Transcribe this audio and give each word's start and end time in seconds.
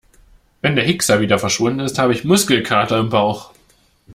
Wenn 0.63 0.75
der 0.75 0.83
Hickser 0.83 1.21
wieder 1.21 1.37
verschwunden 1.37 1.79
ist, 1.81 1.99
habe 1.99 2.11
ich 2.13 2.23
Muskelkater 2.23 2.97
im 2.97 3.09
Bauch. 3.09 3.53